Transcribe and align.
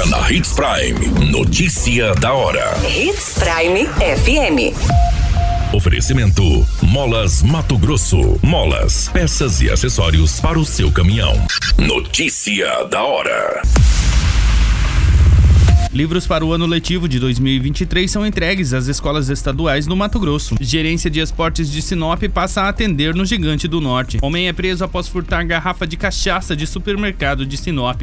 Agora 0.00 0.06
na 0.06 0.32
Hits 0.32 0.54
Prime. 0.54 1.30
Notícia 1.30 2.14
da 2.14 2.32
hora. 2.32 2.80
Hits 2.86 3.38
Prime 3.38 3.86
FM. 3.86 4.74
Oferecimento: 5.74 6.66
Molas 6.82 7.42
Mato 7.42 7.76
Grosso. 7.76 8.38
Molas, 8.42 9.08
peças 9.08 9.60
e 9.60 9.70
acessórios 9.70 10.40
para 10.40 10.58
o 10.58 10.64
seu 10.64 10.90
caminhão. 10.90 11.34
Notícia 11.76 12.84
da 12.84 13.02
hora. 13.02 13.62
Livros 15.92 16.26
para 16.26 16.44
o 16.44 16.52
ano 16.52 16.66
letivo 16.66 17.08
de 17.08 17.18
2023 17.18 18.10
são 18.10 18.24
entregues 18.24 18.72
às 18.72 18.86
escolas 18.86 19.28
estaduais 19.28 19.86
no 19.86 19.96
Mato 19.96 20.18
Grosso. 20.18 20.54
Gerência 20.60 21.10
de 21.10 21.20
Esportes 21.20 21.70
de 21.70 21.82
Sinop 21.82 22.22
passa 22.32 22.62
a 22.62 22.68
atender 22.68 23.14
no 23.14 23.26
Gigante 23.26 23.66
do 23.66 23.80
Norte. 23.80 24.18
Homem 24.22 24.48
é 24.48 24.52
preso 24.52 24.84
após 24.84 25.08
furtar 25.08 25.44
garrafa 25.44 25.86
de 25.86 25.96
cachaça 25.96 26.54
de 26.56 26.66
supermercado 26.66 27.44
de 27.44 27.56
Sinop. 27.56 28.02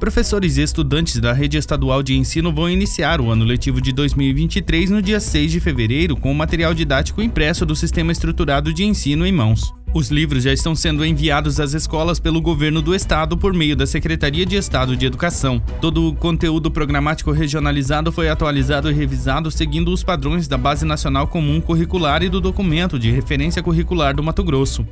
Professores 0.00 0.56
e 0.56 0.62
estudantes 0.62 1.18
da 1.18 1.34
rede 1.34 1.58
estadual 1.58 2.02
de 2.02 2.16
ensino 2.16 2.50
vão 2.50 2.70
iniciar 2.70 3.20
o 3.20 3.30
ano 3.30 3.44
letivo 3.44 3.82
de 3.82 3.92
2023 3.92 4.88
no 4.88 5.02
dia 5.02 5.20
6 5.20 5.52
de 5.52 5.60
fevereiro 5.60 6.16
com 6.16 6.32
o 6.32 6.34
material 6.34 6.72
didático 6.72 7.20
impresso 7.20 7.66
do 7.66 7.76
Sistema 7.76 8.10
Estruturado 8.10 8.72
de 8.72 8.82
Ensino 8.82 9.26
em 9.26 9.30
mãos. 9.30 9.74
Os 9.92 10.08
livros 10.08 10.44
já 10.44 10.54
estão 10.54 10.74
sendo 10.74 11.04
enviados 11.04 11.60
às 11.60 11.74
escolas 11.74 12.18
pelo 12.18 12.40
governo 12.40 12.80
do 12.80 12.94
estado 12.94 13.36
por 13.36 13.52
meio 13.52 13.76
da 13.76 13.86
Secretaria 13.86 14.46
de 14.46 14.56
Estado 14.56 14.96
de 14.96 15.04
Educação. 15.04 15.60
Todo 15.82 16.08
o 16.08 16.14
conteúdo 16.14 16.70
programático 16.70 17.30
regionalizado 17.30 18.10
foi 18.10 18.30
atualizado 18.30 18.90
e 18.90 18.94
revisado 18.94 19.50
seguindo 19.50 19.92
os 19.92 20.02
padrões 20.02 20.48
da 20.48 20.56
Base 20.56 20.86
Nacional 20.86 21.26
Comum 21.26 21.60
Curricular 21.60 22.22
e 22.22 22.30
do 22.30 22.40
documento 22.40 22.98
de 22.98 23.10
referência 23.10 23.62
curricular 23.62 24.16
do 24.16 24.22
Mato 24.22 24.42
Grosso. 24.42 24.86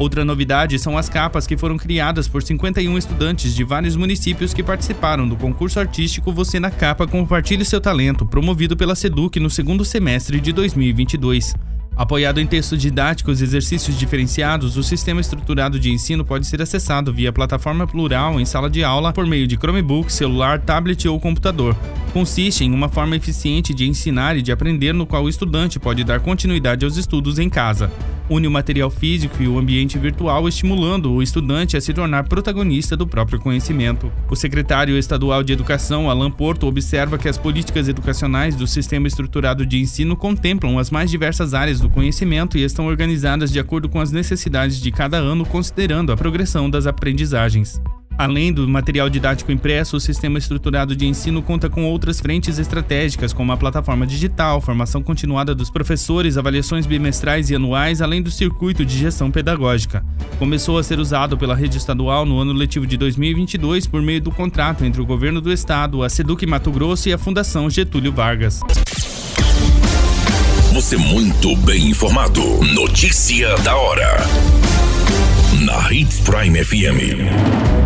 Outra 0.00 0.24
novidade 0.24 0.78
são 0.78 0.96
as 0.96 1.10
capas 1.10 1.46
que 1.46 1.58
foram 1.58 1.76
criadas 1.76 2.26
por 2.26 2.42
51 2.42 2.96
estudantes 2.96 3.54
de 3.54 3.62
vários 3.62 3.96
municípios 3.96 4.54
que 4.54 4.62
participaram 4.62 5.28
do 5.28 5.36
concurso 5.36 5.78
artístico 5.78 6.32
Você 6.32 6.58
na 6.58 6.70
Capa 6.70 7.06
Compartilhe 7.06 7.66
Seu 7.66 7.82
Talento, 7.82 8.24
promovido 8.24 8.74
pela 8.78 8.94
SEDUC 8.94 9.38
no 9.38 9.50
segundo 9.50 9.84
semestre 9.84 10.40
de 10.40 10.52
2022. 10.52 11.52
Apoiado 11.94 12.40
em 12.40 12.46
textos 12.46 12.80
didáticos 12.80 13.42
e 13.42 13.44
exercícios 13.44 13.98
diferenciados, 13.98 14.78
o 14.78 14.82
sistema 14.82 15.20
estruturado 15.20 15.78
de 15.78 15.90
ensino 15.90 16.24
pode 16.24 16.46
ser 16.46 16.62
acessado 16.62 17.12
via 17.12 17.30
plataforma 17.30 17.86
plural 17.86 18.40
em 18.40 18.46
sala 18.46 18.70
de 18.70 18.82
aula 18.82 19.12
por 19.12 19.26
meio 19.26 19.46
de 19.46 19.58
Chromebook, 19.58 20.10
celular, 20.10 20.60
tablet 20.60 21.06
ou 21.08 21.20
computador. 21.20 21.76
Consiste 22.14 22.64
em 22.64 22.72
uma 22.72 22.88
forma 22.88 23.16
eficiente 23.16 23.74
de 23.74 23.86
ensinar 23.86 24.34
e 24.34 24.40
de 24.40 24.50
aprender 24.50 24.94
no 24.94 25.04
qual 25.04 25.24
o 25.24 25.28
estudante 25.28 25.78
pode 25.78 26.04
dar 26.04 26.20
continuidade 26.20 26.86
aos 26.86 26.96
estudos 26.96 27.38
em 27.38 27.50
casa 27.50 27.92
une 28.30 28.46
o 28.46 28.50
material 28.50 28.88
físico 28.88 29.42
e 29.42 29.48
o 29.48 29.58
ambiente 29.58 29.98
virtual, 29.98 30.48
estimulando 30.48 31.12
o 31.12 31.22
estudante 31.22 31.76
a 31.76 31.80
se 31.80 31.92
tornar 31.92 32.28
protagonista 32.28 32.96
do 32.96 33.06
próprio 33.06 33.40
conhecimento. 33.40 34.10
O 34.30 34.36
secretário 34.36 34.96
estadual 34.96 35.42
de 35.42 35.52
Educação, 35.52 36.08
Alan 36.08 36.30
Porto, 36.30 36.66
observa 36.66 37.18
que 37.18 37.28
as 37.28 37.36
políticas 37.36 37.88
educacionais 37.88 38.54
do 38.54 38.66
sistema 38.66 39.08
estruturado 39.08 39.66
de 39.66 39.80
ensino 39.80 40.16
contemplam 40.16 40.78
as 40.78 40.90
mais 40.90 41.10
diversas 41.10 41.52
áreas 41.52 41.80
do 41.80 41.90
conhecimento 41.90 42.56
e 42.56 42.62
estão 42.62 42.86
organizadas 42.86 43.50
de 43.50 43.58
acordo 43.58 43.88
com 43.88 43.98
as 44.00 44.12
necessidades 44.12 44.80
de 44.80 44.92
cada 44.92 45.16
ano, 45.16 45.44
considerando 45.44 46.12
a 46.12 46.16
progressão 46.16 46.70
das 46.70 46.86
aprendizagens. 46.86 47.80
Além 48.20 48.52
do 48.52 48.68
material 48.68 49.08
didático 49.08 49.50
impresso, 49.50 49.96
o 49.96 50.00
sistema 50.00 50.36
estruturado 50.36 50.94
de 50.94 51.06
ensino 51.06 51.40
conta 51.40 51.70
com 51.70 51.86
outras 51.86 52.20
frentes 52.20 52.58
estratégicas, 52.58 53.32
como 53.32 53.50
a 53.50 53.56
plataforma 53.56 54.06
digital, 54.06 54.60
formação 54.60 55.02
continuada 55.02 55.54
dos 55.54 55.70
professores, 55.70 56.36
avaliações 56.36 56.84
bimestrais 56.84 57.48
e 57.48 57.54
anuais, 57.54 58.02
além 58.02 58.20
do 58.20 58.30
circuito 58.30 58.84
de 58.84 58.98
gestão 58.98 59.30
pedagógica. 59.30 60.04
Começou 60.38 60.76
a 60.76 60.82
ser 60.82 60.98
usado 60.98 61.38
pela 61.38 61.56
rede 61.56 61.78
estadual 61.78 62.26
no 62.26 62.38
ano 62.38 62.52
letivo 62.52 62.86
de 62.86 62.98
2022 62.98 63.86
por 63.86 64.02
meio 64.02 64.20
do 64.20 64.30
contrato 64.30 64.84
entre 64.84 65.00
o 65.00 65.06
governo 65.06 65.40
do 65.40 65.50
estado, 65.50 66.02
a 66.02 66.10
Seduc 66.10 66.44
Mato 66.44 66.70
Grosso 66.70 67.08
e 67.08 67.14
a 67.14 67.18
Fundação 67.18 67.70
Getúlio 67.70 68.12
Vargas. 68.12 68.60
Você 70.74 70.98
muito 70.98 71.56
bem 71.56 71.88
informado. 71.88 72.42
Notícia 72.74 73.56
da 73.60 73.74
hora. 73.74 74.18
Na 75.64 75.90
Hits 75.90 76.20
Prime 76.20 76.62
FM. 76.62 77.79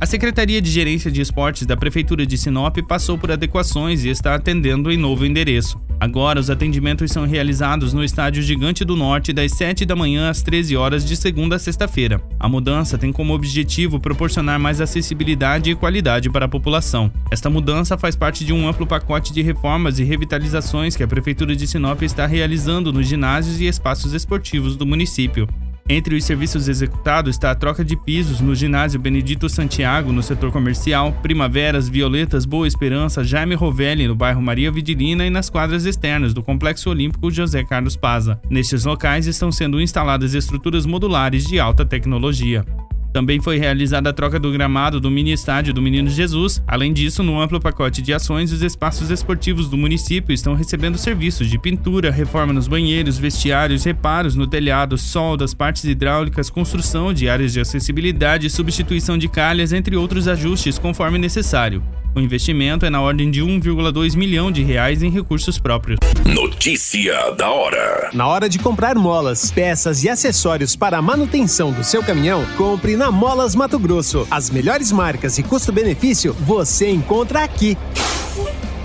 A 0.00 0.06
Secretaria 0.06 0.62
de 0.62 0.70
Gerência 0.70 1.10
de 1.10 1.20
Esportes 1.20 1.66
da 1.66 1.76
Prefeitura 1.76 2.24
de 2.24 2.38
Sinop 2.38 2.74
passou 2.88 3.18
por 3.18 3.30
adequações 3.30 4.02
e 4.02 4.08
está 4.08 4.34
atendendo 4.34 4.90
em 4.90 4.96
novo 4.96 5.26
endereço. 5.26 5.78
Agora, 6.00 6.40
os 6.40 6.48
atendimentos 6.48 7.12
são 7.12 7.26
realizados 7.26 7.92
no 7.92 8.02
Estádio 8.02 8.42
Gigante 8.42 8.82
do 8.82 8.96
Norte 8.96 9.30
das 9.30 9.52
7 9.52 9.84
da 9.84 9.94
manhã 9.94 10.30
às 10.30 10.40
13 10.40 10.74
horas 10.74 11.04
de 11.04 11.14
segunda 11.14 11.56
a 11.56 11.58
sexta-feira. 11.58 12.18
A 12.38 12.48
mudança 12.48 12.96
tem 12.96 13.12
como 13.12 13.34
objetivo 13.34 14.00
proporcionar 14.00 14.58
mais 14.58 14.80
acessibilidade 14.80 15.70
e 15.70 15.74
qualidade 15.74 16.30
para 16.30 16.46
a 16.46 16.48
população. 16.48 17.12
Esta 17.30 17.50
mudança 17.50 17.98
faz 17.98 18.16
parte 18.16 18.42
de 18.42 18.54
um 18.54 18.66
amplo 18.66 18.86
pacote 18.86 19.34
de 19.34 19.42
reformas 19.42 19.98
e 19.98 20.02
revitalizações 20.02 20.96
que 20.96 21.02
a 21.02 21.08
Prefeitura 21.08 21.54
de 21.54 21.66
Sinop 21.66 22.00
está 22.00 22.24
realizando 22.24 22.90
nos 22.90 23.06
ginásios 23.06 23.60
e 23.60 23.66
espaços 23.66 24.14
esportivos 24.14 24.76
do 24.76 24.86
município. 24.86 25.46
Entre 25.92 26.14
os 26.14 26.22
serviços 26.22 26.68
executados 26.68 27.34
está 27.34 27.50
a 27.50 27.54
troca 27.56 27.84
de 27.84 27.96
pisos 27.96 28.40
no 28.40 28.54
ginásio 28.54 29.00
Benedito 29.00 29.48
Santiago, 29.48 30.12
no 30.12 30.22
setor 30.22 30.52
comercial, 30.52 31.12
Primaveras, 31.20 31.88
Violetas, 31.88 32.44
Boa 32.44 32.68
Esperança, 32.68 33.24
Jaime 33.24 33.56
Rovelli, 33.56 34.06
no 34.06 34.14
bairro 34.14 34.40
Maria 34.40 34.70
Vidilina 34.70 35.26
e 35.26 35.30
nas 35.30 35.50
quadras 35.50 35.86
externas 35.86 36.32
do 36.32 36.44
Complexo 36.44 36.90
Olímpico 36.90 37.28
José 37.28 37.64
Carlos 37.64 37.96
Paza. 37.96 38.40
Nestes 38.48 38.84
locais 38.84 39.26
estão 39.26 39.50
sendo 39.50 39.80
instaladas 39.80 40.32
estruturas 40.32 40.86
modulares 40.86 41.44
de 41.44 41.58
alta 41.58 41.84
tecnologia. 41.84 42.64
Também 43.12 43.40
foi 43.40 43.58
realizada 43.58 44.10
a 44.10 44.12
troca 44.12 44.38
do 44.38 44.52
gramado 44.52 45.00
do 45.00 45.10
mini 45.10 45.32
estádio 45.32 45.74
do 45.74 45.82
Menino 45.82 46.08
Jesus. 46.08 46.62
Além 46.66 46.92
disso, 46.92 47.22
no 47.22 47.40
amplo 47.40 47.60
pacote 47.60 48.00
de 48.00 48.12
ações, 48.12 48.52
os 48.52 48.62
espaços 48.62 49.10
esportivos 49.10 49.68
do 49.68 49.76
município 49.76 50.32
estão 50.32 50.54
recebendo 50.54 50.96
serviços 50.96 51.48
de 51.48 51.58
pintura, 51.58 52.10
reforma 52.10 52.52
nos 52.52 52.68
banheiros, 52.68 53.18
vestiários, 53.18 53.84
reparos 53.84 54.36
no 54.36 54.46
telhado, 54.46 54.96
soldas, 54.96 55.52
partes 55.52 55.84
hidráulicas, 55.84 56.48
construção 56.50 57.12
de 57.12 57.28
áreas 57.28 57.52
de 57.52 57.60
acessibilidade, 57.60 58.48
substituição 58.48 59.18
de 59.18 59.28
calhas, 59.28 59.72
entre 59.72 59.96
outros 59.96 60.28
ajustes 60.28 60.78
conforme 60.78 61.18
necessário. 61.18 61.82
O 62.14 62.20
investimento 62.20 62.84
é 62.84 62.90
na 62.90 63.00
ordem 63.00 63.30
de 63.30 63.40
1,2 63.40 64.16
milhão 64.16 64.50
de 64.50 64.64
reais 64.64 65.00
em 65.02 65.10
recursos 65.10 65.58
próprios. 65.58 65.98
Notícia 66.26 67.30
da 67.36 67.48
hora. 67.50 68.10
Na 68.12 68.26
hora 68.26 68.48
de 68.48 68.58
comprar 68.58 68.96
molas, 68.96 69.52
peças 69.52 70.02
e 70.02 70.08
acessórios 70.08 70.74
para 70.74 70.98
a 70.98 71.02
manutenção 71.02 71.70
do 71.70 71.84
seu 71.84 72.02
caminhão, 72.02 72.44
compre 72.56 72.96
na 72.96 73.12
Molas 73.12 73.54
Mato 73.54 73.78
Grosso. 73.78 74.26
As 74.28 74.50
melhores 74.50 74.90
marcas 74.90 75.38
e 75.38 75.44
custo-benefício 75.44 76.32
você 76.32 76.90
encontra 76.90 77.44
aqui. 77.44 77.78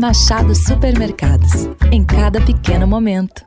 Machado 0.00 0.54
Supermercados. 0.54 1.68
Em 1.90 2.04
cada 2.04 2.40
pequeno 2.40 2.86
momento. 2.86 3.44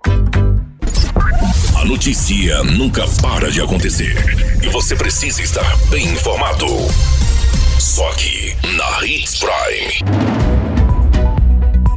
A 1.80 1.86
notícia 1.86 2.64
nunca 2.64 3.06
para 3.22 3.50
de 3.52 3.62
acontecer. 3.62 4.16
E 4.64 4.68
você 4.70 4.96
precisa 4.96 5.42
estar 5.42 5.78
bem 5.90 6.06
informado. 6.08 6.68
Só 7.80 8.10
aqui, 8.12 8.56
na 8.76 9.06
Hits 9.06 9.40
Prime. 9.40 10.36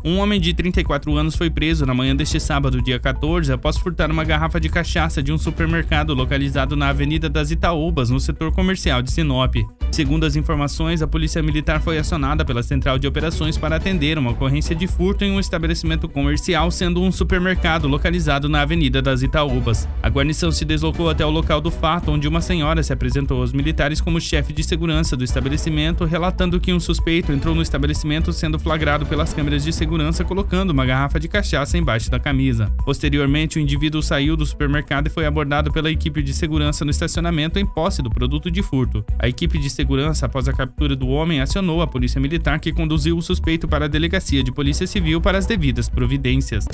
Um 0.05 0.19
homem 0.19 0.41
de 0.41 0.55
34 0.55 1.15
anos 1.17 1.35
foi 1.37 1.51
preso 1.51 1.85
na 1.85 1.93
manhã 1.93 2.15
deste 2.15 2.41
sábado, 2.41 2.81
dia 2.81 2.99
14, 2.99 3.53
após 3.53 3.77
furtar 3.77 4.11
uma 4.11 4.25
garrafa 4.25 4.61
de 4.61 4.69
cachaça 4.69 5.23
de 5.23 5.33
um 5.33 5.39
supermercado 5.39 6.15
localizado 6.15 6.77
na 6.77 6.89
Avenida 6.89 7.29
das 7.29 7.51
Itaúbas, 7.51 8.09
no 8.09 8.21
setor 8.21 8.53
comercial 8.53 9.03
de 9.03 9.11
Sinop. 9.11 9.57
Segundo 9.91 10.25
as 10.25 10.37
informações, 10.37 11.03
a 11.03 11.09
Polícia 11.09 11.43
Militar 11.43 11.81
foi 11.81 11.99
acionada 11.99 12.45
pela 12.45 12.63
Central 12.63 12.99
de 12.99 13.07
Operações 13.07 13.59
para 13.59 13.77
atender 13.77 14.17
uma 14.17 14.31
ocorrência 14.31 14.75
de 14.75 14.87
furto 14.87 15.25
em 15.25 15.33
um 15.33 15.41
estabelecimento 15.41 16.09
comercial, 16.09 16.71
sendo 16.71 17.03
um 17.03 17.11
supermercado 17.11 17.89
localizado 17.89 18.49
na 18.49 18.61
Avenida 18.61 19.03
das 19.03 19.23
Itaúbas. 19.23 19.89
A 20.03 20.09
guarnição 20.09 20.53
se 20.53 20.65
deslocou 20.65 21.11
até 21.11 21.27
o 21.27 21.31
local 21.31 21.61
do 21.61 21.71
fato, 21.71 22.13
onde 22.13 22.29
uma 22.29 22.41
senhora 22.41 22.83
se 22.83 22.93
apresentou 22.93 23.41
aos 23.41 23.53
militares 23.53 24.01
como 24.01 24.21
chefe 24.21 24.53
de 24.53 24.63
segurança 24.63 25.17
do 25.17 25.25
estabelecimento, 25.25 26.05
relatando 26.05 26.61
que 26.61 26.73
um 26.73 26.79
suspeito 26.79 27.33
entrou 27.33 27.55
no 27.55 27.63
estabelecimento 27.63 28.33
sendo 28.33 28.59
flagrado 28.59 29.05
pelas 29.07 29.33
câmeras 29.33 29.65
de 29.65 29.73
segurança 29.73 30.25
colocando 30.25 30.71
uma 30.71 30.87
garrafa 30.87 31.19
de 31.19 31.27
cachaça 31.27 31.77
embaixo 31.77 32.11
da 32.11 32.21
camisa. 32.21 32.73
Posteriormente, 32.85 33.59
o 33.59 33.61
indivíduo 33.61 34.03
saiu 34.03 34.37
do 34.37 34.47
supermercado 34.47 35.09
e 35.09 35.11
foi 35.11 35.27
abordado 35.27 35.73
pela 35.73 35.91
equipe 35.91 36.23
de 36.23 36.33
segurança 36.33 36.85
no 36.85 36.91
estacionamento 36.91 37.59
em 37.59 37.67
posse 37.67 38.03
do 38.03 38.11
produto 38.11 38.51
de 38.51 38.63
furto. 38.63 39.05
A 39.19 39.29
equipe 39.29 39.59
de 39.59 39.69
segurança, 39.79 40.27
após 40.27 40.49
a 40.49 40.53
captura 40.53 40.97
do 40.97 41.07
homem, 41.07 41.41
acionou 41.41 41.81
a 41.81 41.87
polícia 41.87 42.21
militar 42.21 42.59
que 42.59 42.73
conduziu 42.73 43.17
o 43.17 43.23
suspeito 43.23 43.69
para 43.69 43.85
a 43.85 43.89
delegacia 43.89 44.43
de 44.43 44.51
polícia 44.51 44.89
civil 44.89 45.21
para 45.21 45.39
as 45.39 45.47
devidas 45.47 45.89
providências. 45.89 46.67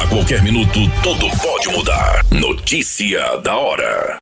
A 0.00 0.06
qualquer 0.06 0.40
minuto, 0.44 0.78
tudo 1.02 1.28
pode 1.42 1.68
mudar. 1.76 2.24
Notícia 2.30 3.38
da 3.38 3.56
hora. 3.56 4.18